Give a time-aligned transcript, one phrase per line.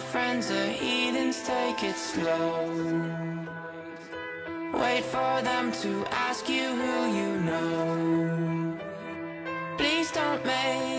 [0.00, 2.66] friends are heathens, take it slow.
[4.74, 8.78] Wait for them to ask you who you know.
[9.76, 10.89] Please don't make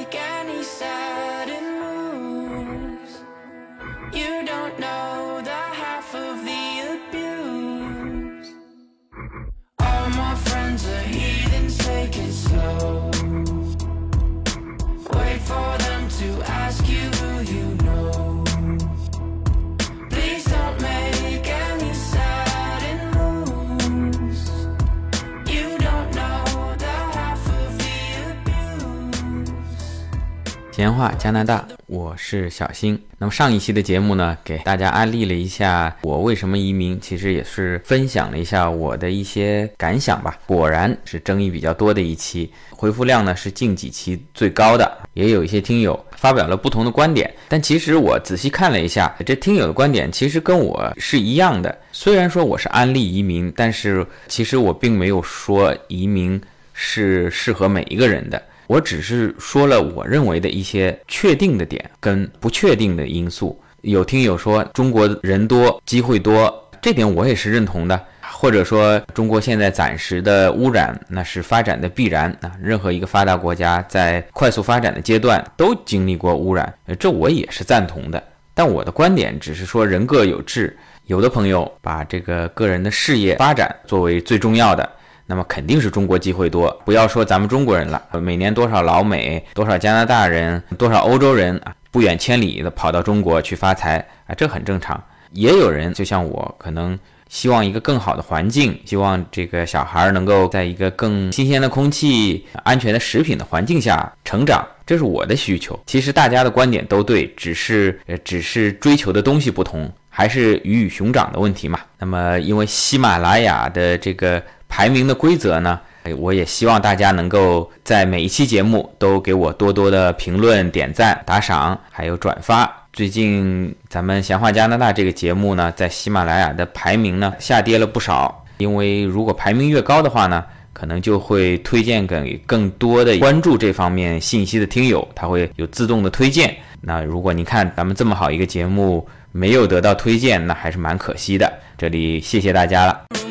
[30.81, 32.99] 闲话加拿大，我是小新。
[33.19, 40.39] 那么上一期的节目呢，给大家安利了一下我为什么移民，其实也是分享了一下我的一些感想吧。
[40.47, 47.31] 果然是争议比较多的一期，回复量呢是近几期最高的，也有一些听友发表了不同的观点。
[47.47, 51.77] 但其实我仔细看了一下，这听友的观点其实跟我是一样的。
[51.91, 56.41] 虽然说我是安利移民，但是其实我并没有说移民
[56.73, 58.41] 是适合每一个人的。
[58.71, 63.61] 我只是说了我认为的一些确定的点跟不确定的因素。
[63.81, 68.01] 有听友说中国人多，机会多，这点我也是认同的。
[68.21, 72.49] 或者说中国现在暂时的污染，那是发展的必然啊。
[72.61, 78.23] 任何一个发达国家在快速发展的阶段都经历过污染，这我也是赞同的。
[78.53, 84.89] 但我的观点只是说人各有志，有的朋友把这个个人的事业发展作为最重要的。
[85.31, 95.01] 那么肯定是中国机会多，不要说咱们中国人了，每年多少老美、多少加拿大人、多少欧洲人啊，不远千里的跑到中国去发财啊，这很正常。
[95.31, 105.79] 也有人就像我，可能希望一个更好的环境，希望这个小孩能够在一个更新鲜的空气、安全的食品的环境下成长，这是我的需求。
[105.85, 111.79] 其实大家的观点都对，只是呃，只是追求的东西不同，还是鱼与熊掌的问题嘛。
[111.97, 114.43] 那么因为喜马拉雅的这个。
[114.71, 115.79] 排名的规则呢？
[116.03, 122.71] 哎，我也希望大家能够在每一期节目都给我多多的评论、点赞、打赏，还有转发。
[122.93, 128.43] 最近咱们闲话加拿大这个节目呢，在喜马拉雅的排名呢下跌了不少。
[128.59, 136.55] 因为如果排名越高的话呢，可能就会推荐给更多的关注这方面信息的听友，他会有自动的推荐。
[136.79, 141.51] 那如果你看咱们这么好一个节目没有得到推荐，那还是蛮可惜的。
[141.77, 143.30] 这里谢谢大家了。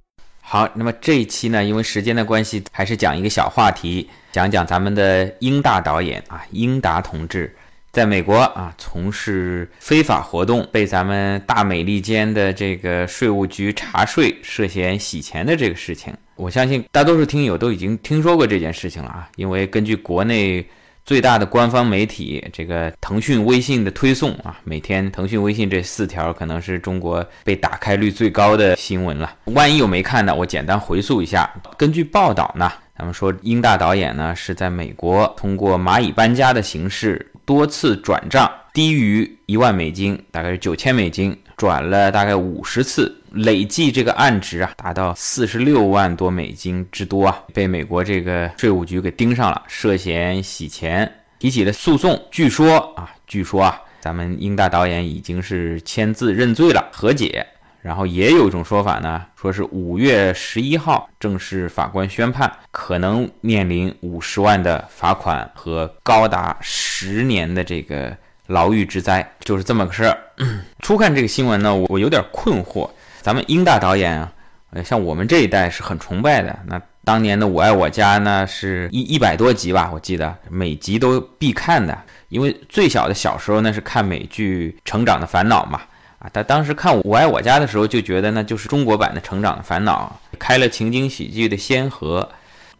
[0.51, 7.55] 好，那么这一期呢，因为时间的关系，还是讲一个小话题，讲讲咱们的英大导演啊，英达同志，
[7.93, 20.67] 在美国啊从事非法活动，被咱们大美利坚的这个税务局查税，涉嫌洗钱的这个事情，我相信大多数听友都已经听说过这件事情了啊，因为根据国内。
[21.03, 29.35] 最大的官方媒体这个腾讯微信的推送啊，每天腾讯微信这四条可能是中国被打开率最高的新闻了。
[29.45, 31.49] 万一有没看的，我简单回溯一下。
[31.77, 43.20] 根据报道呢，咱们说英大导演呢是在美国通过蚂蚁搬家的形式多次转账，低于一万美金，大概是九千美金，转了大概五十次。
[43.31, 51.09] 累计这个案值啊，达到四十六万多美金之多啊，被美国这个税务局给盯上了，涉嫌洗钱，
[51.39, 52.21] 提起了诉讼。
[52.29, 57.45] 据说啊，据说啊，咱们英大导演已经是签字认罪了，和解。
[57.81, 68.15] 然后也有一种说法呢，说是五月十一号正式法官宣判，可能面临五十万的罚款和高达十年的这个
[68.45, 70.15] 牢狱之灾，就是这么个事儿。
[70.81, 72.87] 初看这个新闻呢，我我有点困惑。
[73.21, 74.31] 咱们英大导演啊，
[74.71, 76.57] 呃，像我们这一代是很崇拜的。
[76.65, 81.97] 那当年的《我爱我家》呢，是一一百多集吧，我记得每集都必看的。
[82.29, 85.81] 因为最小的小时候呢是看美剧《成长的烦恼》嘛，
[86.19, 92.27] 啊，他当时看《我爱我家》的时候就觉得那就是中国版的《成长的烦恼》，开了情景喜剧的先河。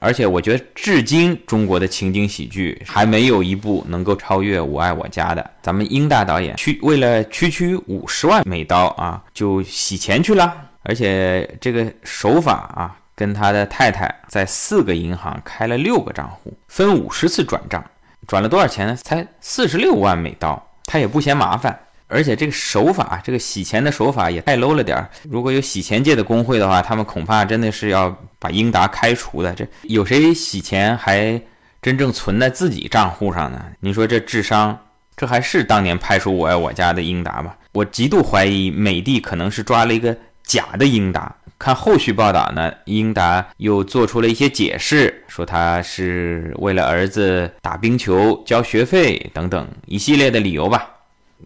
[0.03, 5.51] 而且我觉得，至今中国的情景喜剧还没有一部能够超越《我爱我家》的。
[5.61, 10.51] 咱们英大导演区为了区区五十万美刀啊，就洗钱去了。
[10.81, 17.85] 而且这个手法啊，跟他的太太在四个银行开了六个账户，分五十次转账，
[18.25, 18.95] 转了多少钱呢？
[19.03, 20.67] 才四十六万美刀。
[20.85, 21.79] 他也不嫌麻烦，
[22.11, 25.09] 而且这个手法，这个洗钱的手法也太 low 了点儿。
[25.29, 29.53] 如果有洗钱界的工会的话，他们恐怕真的是要把英达开除的。
[29.53, 31.41] 这有谁洗钱还
[31.81, 33.63] 真正存在自己账户上呢？
[33.79, 34.77] 你说这智商，
[35.15, 37.55] 这还是当年派出我爱我家的英达吗？
[37.71, 41.33] 我极度怀疑美的可能是抓了一个假的英达。
[41.57, 50.89] 看后续报道呢，英达又做出了一些解释，说他是为了儿子打冰球交学费等等一系列的理由吧。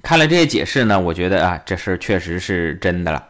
[0.02, 3.24] 看了这些解释呢，我觉得啊，这事儿确实是真的了。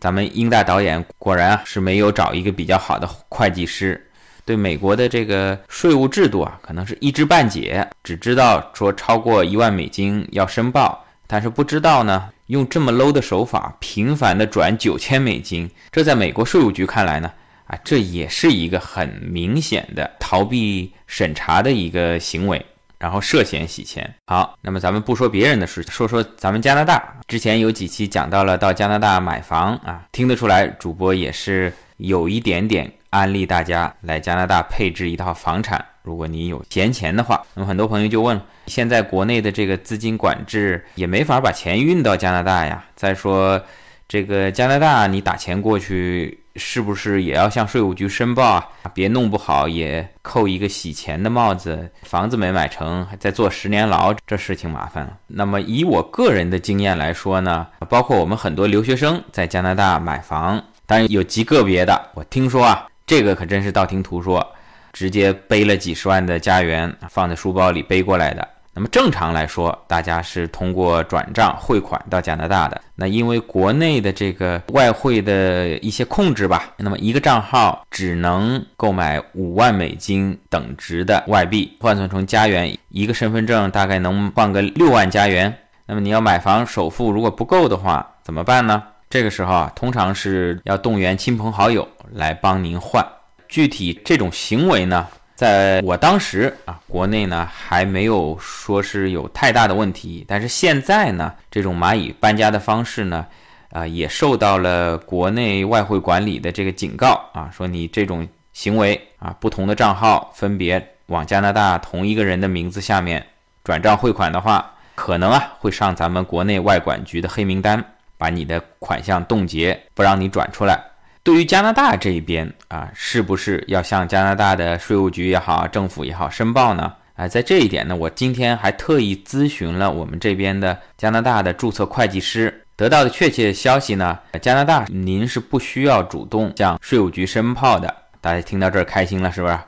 [0.00, 4.06] 咱们英大导演果然啊是没有找一个比较好的会计师，
[4.44, 17.32] 对美国的这个税务制度啊，可能是一知半解，只知道说超过一万美金要申报，但是不知道呢，用这么 low 的手法频繁的转九千美金，这在美国税务局看来呢，
[17.66, 22.64] 啊，这也是一个很明显的逃避审查的一个行为。
[23.04, 24.14] 然后涉嫌洗钱。
[24.24, 27.14] 好，那么咱们不说别人的事，说说咱们加拿大。
[27.28, 35.84] 之前有几期讲到了到加拿大买房啊，听得出来主播也是有一点点安利大家来加拿大配置一套房产。
[36.02, 42.82] 如果你有闲钱的话，那么很多朋友就问：现在国内的这个资金管制也没法把钱运到加拿大呀。
[42.96, 43.62] 再说
[44.08, 46.38] 这个加拿大，你打钱过去。
[46.56, 48.70] 是不是也要向税务局申报啊？
[48.94, 55.16] 别弄不好也扣一个洗钱的帽子，房子没买成，还再坐十年牢，这事情麻烦了。
[55.26, 64.46] 那么以我个人的经验来说呢，包括我们很多留学生在加拿大买房，当然有极个别的，我听说啊，这个可真是道听途说，
[64.92, 68.48] 直接背了几十万的家园放在书包里背过来的。
[68.74, 72.80] 那么正常来说，大家是通过转账汇款到加拿大的。
[72.96, 85.56] 那因为国内的这个外汇的一些控制吧，那么一个账号只能购买五万美金等值的外币，换算成加元，一个身份证大概能换个六万加元。
[85.86, 88.82] 那么你要买房首付如果不够的话，怎么办呢？
[89.08, 93.06] 这个时候啊，通常是要动员亲朋好友来帮您换。
[93.48, 95.06] 具体这种行为呢？
[95.34, 103.26] 在我当时啊，国内呢还没有说是有太大的问题，但是现在呢，这种蚂蚁搬家的方式呢，
[103.70, 113.26] 啊，也受到了国内外汇管理的这个警告啊，说你这种行为啊，不同的账号分别往加拿大同一个人的名字下面
[113.64, 117.84] 转账汇款的话，可能啊会上咱们国内外管局的黑名单，
[118.16, 120.80] 把你的款项冻结，不让你转出来。
[121.24, 126.92] 对于加拿大这一边啊，是不是要向加拿大的税务局也好，政府也好申报呢？
[127.14, 137.94] 啊，在这一点呢，我今天还特意咨询了我们这边的加拿大的注册会计师，得到的确切消息呢，加拿大您是不需要主动向税务局申报的。
[138.20, 139.58] 大家听到这儿开心了是不是？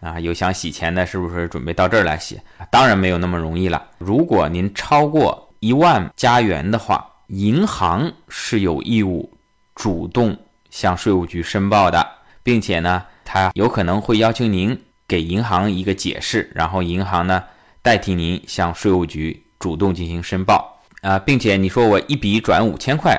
[0.00, 2.40] 啊，有想洗钱的，是不是准备到这儿来洗？
[2.68, 3.80] 当然没有那么容易了。
[3.98, 9.32] 如果您超过一万加元的话，银行是有义务
[9.76, 10.36] 主动。
[10.76, 12.06] 向税务局申报的，
[12.42, 14.78] 并且呢，他有可能会要求您
[15.08, 17.42] 给银行一个解释，然后银行呢
[17.80, 23.18] 代替您向税务局主动进行申报啊，并且你说我一笔转五千块，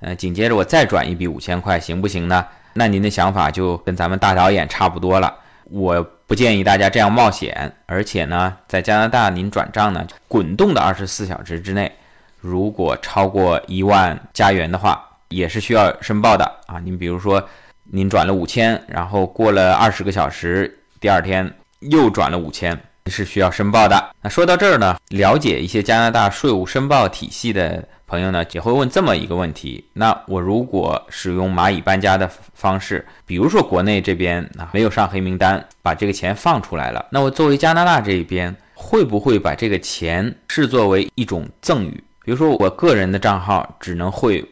[0.00, 2.46] 呃，紧接着我再转一笔五千块，行不行呢？
[2.74, 5.34] 那您的想法就跟咱们大导演差不多了。
[5.70, 11.90] 我不建议大家这样冒险，而且呢，在加拿大您转账呢，滚动的二十四小时之内，
[12.38, 15.06] 如果超过一万加元的话。
[15.30, 16.80] 也是需要申报的啊！
[16.80, 17.42] 您比如说，
[17.84, 24.10] 您转了五千，然后过了二十个小时，第二天又转了五千，是需要申报的。
[24.20, 42.02] 那说到这儿呢，了解一些加拿大税务申报体系的朋友呢，也会问这么一个问题：那我如果使用蚂蚁搬家的方式，比如说国内这边啊没有上黑名单，把这个钱放出来了，那我作为加拿大这一边，会不会把这个钱视作为一种赠与？
[42.24, 44.44] 比如说我个人的账号只能汇。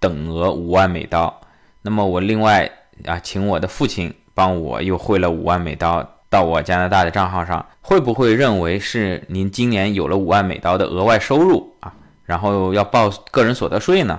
[0.00, 1.40] 等额五万美刀，
[1.82, 2.68] 那么我另外
[3.04, 11.92] 啊，请我的父亲帮我又汇了五万美刀到我加拿大的账号上，会不会认为是您今年有了五万美刀的额外收入啊？
[12.24, 14.18] 然后要报个人所得税呢？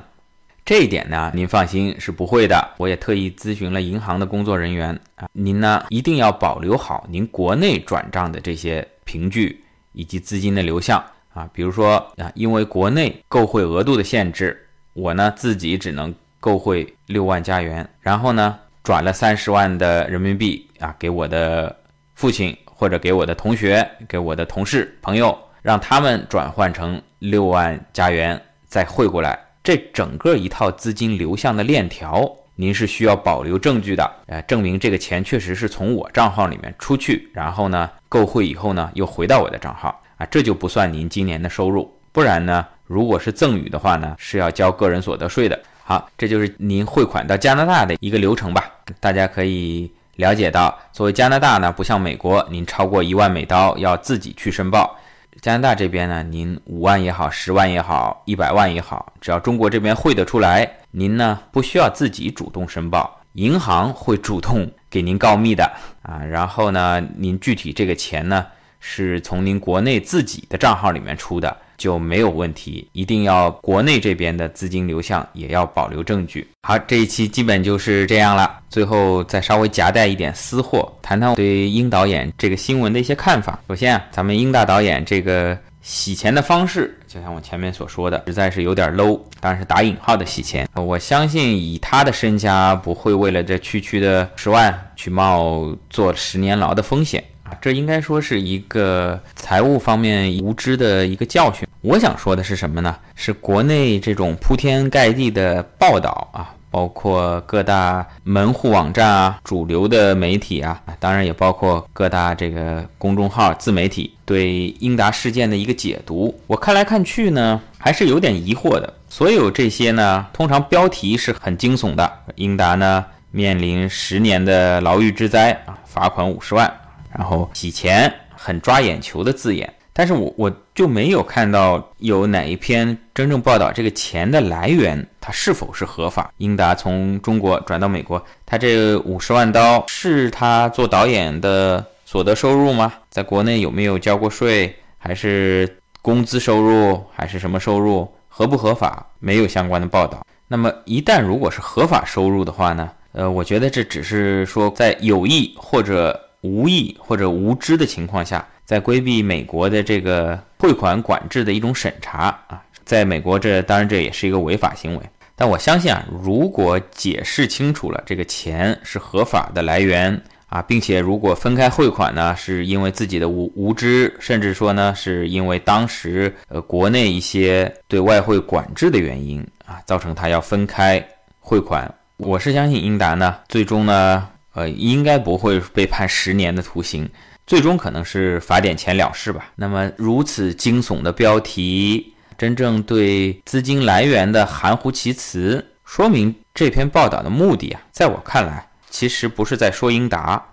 [0.63, 2.69] 这一点呢，您放心是不会的。
[2.77, 14.67] 我也特意咨询了银行的工作人员啊，您呢一定要保留好您国内转账的这些凭据以及资金的流向啊，比如说啊，因为国内购汇额度的限制。
[14.93, 21.75] 我呢自己只能购汇六万加元，然后呢转了三十万的人民币啊给我的
[22.15, 29.39] 父亲或者给我的同学、给我的同事朋友，让他们转换成六万加元再汇过来。
[29.63, 41.95] 这整个一套资金流向的链条，您是需要保留证据的，呃，证明这个钱确实是从我账号里面出去，然后呢购汇以后呢又回到我的账号啊，这就不算您今年的收入。
[42.12, 42.67] 不然呢？
[42.91, 45.57] 如果是赠与的话呢，是要交个人所得税的。
[45.81, 48.69] 好，这就是您汇款到加拿大的一个流程吧。
[49.00, 54.93] 大家可以了解到，作为加拿大呢，不像美国，您超过一万美刀要自己去申报。
[55.39, 65.63] 加拿大这边呢，您五万也好，十万也好，一百万也好，只要中国这边汇得出来，您呢不需要自己主动申报，银行会主动给您告密的
[66.01, 66.19] 啊。
[66.29, 68.45] 然后呢，您具体这个钱呢，
[68.81, 71.55] 是从您国内自己的账号里面出的。
[71.81, 76.47] 就没有问题，一定要国内这边的资金流向也要保留证据。
[76.61, 78.59] 好，这一期基本就是这样了。
[78.69, 83.59] 最后再稍微夹带一点私货，谈谈对英导演这个新闻的一些看法。
[83.67, 90.69] 首先啊，咱们英大导演这个洗钱的方式，就像我前面所说的，实在是有点 low，当然是打引号的洗钱。
[90.75, 97.23] 我相信以他的身家，不会为了这区区的十万去冒坐十年牢的风险。
[97.60, 101.67] 这应该说是一个财务方面无知的一个教训。
[101.81, 102.96] 我想说的是什么呢？
[103.15, 116.34] 是国内这种铺天盖地的报道啊，包括各大门户网站啊、主流的媒体啊，当然也包括各大这个公众号、自媒体对英达事件的一个解读。
[116.46, 118.93] 我看来看去呢，还是有点疑惑的。
[119.10, 126.72] 所有这些呢，通常标题是很惊悚的，英达呢面临十年的牢狱之灾啊，罚款五十万。
[127.13, 136.32] 然后洗钱很抓眼球的字眼，但是我我就没有看到有哪一篇真正报道这个钱的来源，它是否是合法。
[136.38, 142.94] 英达从中国转到美国，他这五十万刀是他做导演的所得收入吗？
[143.10, 144.74] 在国内有没有交过税？
[144.98, 147.03] 还是工资收入？
[147.13, 148.10] 还是什么收入？
[148.30, 149.06] 合不合法？
[149.20, 150.25] 没有相关的报道。
[150.48, 152.89] 那么一旦如果是合法收入的话呢？
[153.12, 156.18] 呃，我觉得这只是说在有意或者。
[156.41, 165.01] 无意或者无知的情况下，在规避美国的这个汇款管制的一种审查啊，在美国这当然这也是一个违法行为。
[165.36, 181.03] 但我相信啊，如果解释清楚了这个钱是合法的来源啊，并且如果分开汇款呢，是因为自己的无无知，甚至说呢是因为当时呃国内一些对外汇管制的原因啊，造成他要分开
[181.39, 184.27] 汇款，我是相信英达呢，最终呢。
[184.53, 187.10] 呃，应该不会被判十年的徒刑，
[187.48, 189.51] 最终可能是罚点钱了事吧。
[189.55, 200.43] 那么如此惊悚的标题，真正对资金来源的含糊其辞，说明这篇报道的目的啊，在我看来，其实不是在说英达，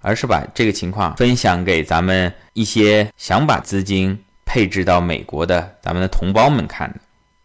[0.00, 7.00] 而是把这个情况分享给咱们一些想把资金配置到美国的咱们的同胞们看的。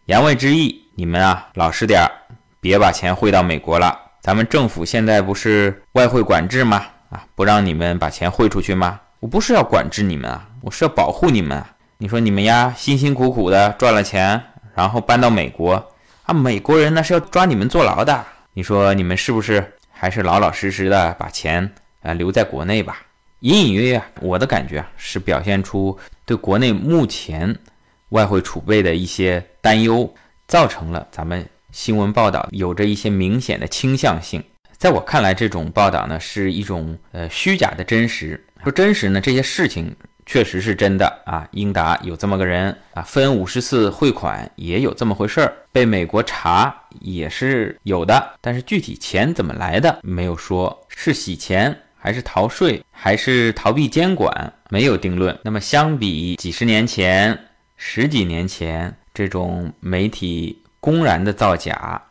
[0.05, 2.09] 言外之意，你们啊，老实点儿，
[2.61, 4.06] 别把钱汇到美国了。
[4.21, 6.85] 咱们政府现在不是外汇管制吗？
[7.09, 8.99] 啊，不让你们把钱汇出去吗？
[9.19, 11.69] 我不是要管制你们啊，我是要保护你们啊。
[11.97, 14.41] 你说你们呀，辛辛苦苦的赚了钱，
[14.75, 15.73] 然后搬到美国
[16.23, 18.25] 啊，美国人那是要抓你们坐牢的。
[18.53, 21.71] 你说你们是不是还是老老实实的把钱
[22.01, 22.97] 啊留在国内吧？
[23.39, 27.57] 隐隐约约，我的感觉啊，是表现出对国内目前
[28.09, 30.13] 外汇储备的一些担忧，
[30.47, 31.47] 造成了咱们。
[31.77, 34.43] 新闻报道有着一些明显的倾向性，
[34.77, 38.43] 在我看来，这种报道呢是一种呃虚假的真实。
[38.63, 41.47] 说真实呢，这些事情确实是真的啊。
[41.51, 48.27] 英达有这么个人啊，分五十次汇款也有这么回事儿，被美国查也是有的。
[48.41, 55.37] 但是具体钱怎么来的没有说，是洗钱还是逃税还是逃避监管，没有定论。
[55.43, 57.39] 那么相比几十年前、
[57.75, 60.63] 十几年前这种媒体。
[60.87, 62.01] 公然的造假，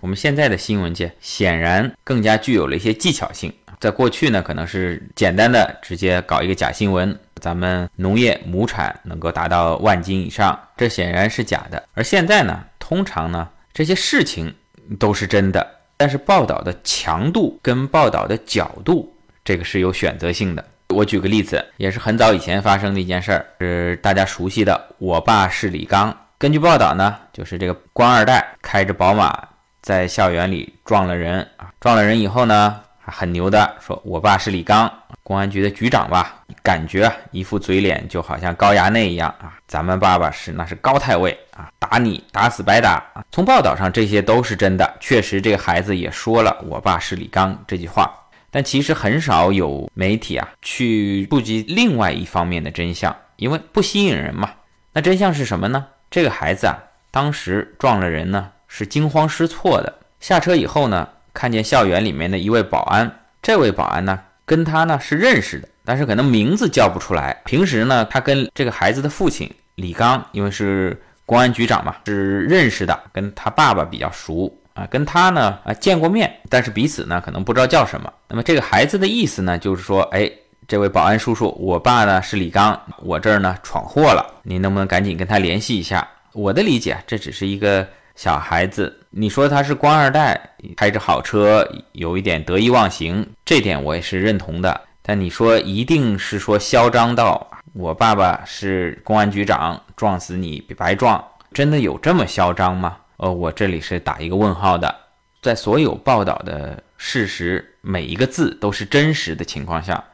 [0.00, 3.50] 我们现在的新闻界显然更加具有了一些技巧性。
[3.80, 11.82] 在过去呢，可能是简单的直接搞一个假新闻，咱们农业亩产能够达到万斤以上，这显然是假的。
[11.94, 14.54] 而现在呢，通常呢这些事情
[14.98, 15.66] 都是真的，
[15.96, 19.10] 但是报道的强度跟报道的角度，
[19.42, 20.62] 这个是有选择性的。
[20.88, 26.14] 我举个例子，也是很早以前发生的一件事儿，是大家熟悉的，我爸是李刚。
[26.40, 29.36] 根据报道呢，就是这个官二代开着宝马
[29.82, 34.88] 在校园里撞了人啊，撞了人以后呢，很牛的说：“我爸是李刚，
[35.24, 39.58] 公安局的局长吧？”感觉一副嘴脸就好像高衙内一样啊。
[39.66, 43.02] 咱们爸爸是那是高太尉啊，打你打死白打。
[43.32, 48.08] 从报道上这些都是真的，确实这个孩子也说了“我爸是李刚”这句话，
[48.48, 54.52] 但其实很少有媒体啊去触及另外一方面的真相，因为不吸引人嘛。
[54.92, 55.84] 那真相是什么呢？
[56.10, 56.78] 这个孩子啊，
[57.10, 59.94] 当时撞了人呢，是惊慌失措的。
[60.20, 63.20] 下车以后呢，看见校园里面的一位保安。
[63.42, 67.40] 这位保安呢，跟他呢是认识的，但是可能名字叫不出来。
[67.44, 78.12] 平时呢，他跟这个孩子的父亲李刚，因为是公安局长嘛，是认识的，跟他爸爸比较熟啊，跟他呢啊见过面，但是彼此呢可能不知道叫什么。
[78.28, 80.30] 那么这个孩子的意思呢，就是说，哎，
[80.68, 86.06] 这位保安叔叔，我爸呢是李刚，我这儿呢闯祸了，您能不能赶紧跟他联系一下？
[86.34, 88.94] 我的理解，这只是一个小孩子。
[89.08, 90.38] 你说他是官二代，
[90.76, 94.78] 开着好车，有一点得意忘形，这点我也是认同的。
[95.00, 102.98] 但你说一定是说嚣张到我爸爸是公安局长，撞死你白撞，真的有这么嚣张吗？
[103.16, 104.94] 呃，我这里是打一个问号的。
[105.40, 110.04] 在所有报道的事实每一个字都是真实的情况下，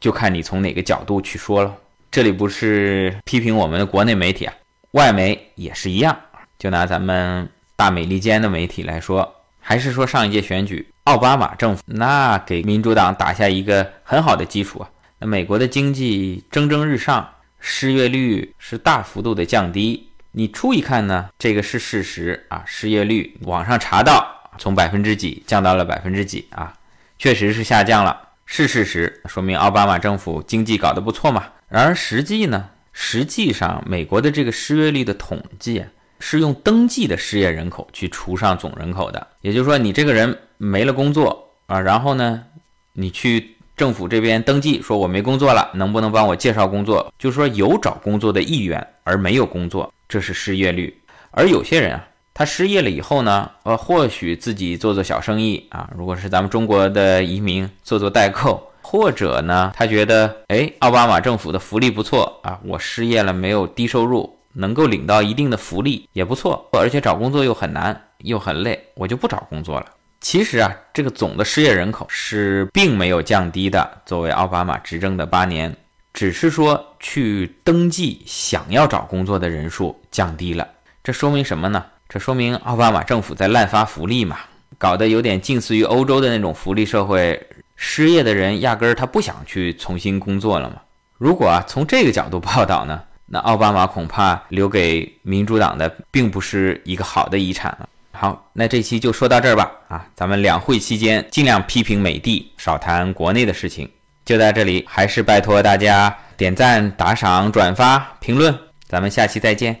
[0.00, 1.72] 就看你从哪个角度去说了。
[2.10, 4.54] 这里不是批评我们的国内媒体啊，
[4.92, 6.18] 外媒也是一样。
[6.58, 7.48] 就拿咱们。
[7.76, 14.90] 大美利坚的媒体来说，还是说上一届选举奥巴马政府那给民主党打下一个很好的基础啊。
[15.18, 17.26] 那美国的经济蒸蒸日上，
[17.58, 20.10] 失业率是大幅度的降低。
[20.32, 24.28] 你初一看呢，这个是事实啊，失业率网上查到
[24.58, 26.74] 从百分之几降到了百分之几啊，
[27.18, 28.14] 确实是下降了，
[28.52, 31.44] 是事实，说明奥巴马政府经济搞得不错嘛。
[31.68, 35.84] 然而实际呢，实际上美国的这个失业率的统计。
[36.22, 42.44] 是用登记的失业人口去除上总人口的，也就是说，你这个人没了工作啊，然后呢，
[42.92, 47.10] 你去政府这边登记，说我没工作了，能不能帮我介绍工作？
[47.18, 50.94] 就是说有找工作的意愿而没有工作，这是失业率。
[51.30, 52.06] 而有些人啊，
[52.40, 64.38] 他失业了以后呢，呃，或许自己做做小生意啊，如果是咱们中国的移民做做代购，或者呢，他觉得哎，奥巴马政府的福利不错啊，我失业了没有低收入。
[64.54, 69.86] 能够领到一定的福利也不错，而且找工作又很难又很累，我就不找工作了。
[70.22, 73.86] 其实啊，这个总的失业人口是并没有降低的。
[74.06, 75.76] 作为奥巴马执政的八年，
[76.14, 80.66] 只是说去登记想要找工作的人数降低了。
[81.04, 81.84] 这说明什么呢？
[82.12, 84.38] 这说明奥巴马政府在滥发福利嘛，
[84.76, 87.40] 搞得有点近似于欧洲的那种福利社会。
[87.76, 90.76] 失业的人压根儿他不想去重新工作了嘛。
[91.18, 93.00] 如果啊从这个角度报道呢？
[93.26, 97.88] 那奥巴马恐怕留给民主党的并不是一个好的遗产了。
[98.10, 99.70] 好，那这期就说到这儿吧。
[99.86, 103.88] 啊，咱们两会期间尽量批评美帝，少谈国内的事情。
[104.24, 108.52] 就在这里，还是拜托大家点赞、打赏、转发、评论。
[108.88, 109.80] 咱们下期再见。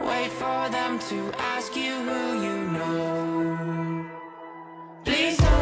[0.00, 4.06] Wait for them to ask you who you know.
[5.04, 5.53] Please